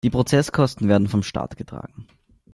Die 0.03 0.09
Prozesskosten 0.09 0.89
werden 0.89 1.07
vom 1.07 1.21
Staat 1.21 1.57
getragen. 1.57 2.07